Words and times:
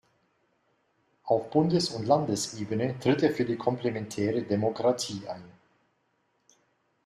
Auf 1.25 1.51
Bundes- 1.51 1.91
und 1.91 2.07
Landesebene 2.07 2.97
tritt 2.97 3.21
er 3.21 3.29
für 3.31 3.45
die 3.45 3.55
"Komplementäre 3.55 4.41
Demokratie" 4.41 5.27
ein. 5.29 5.43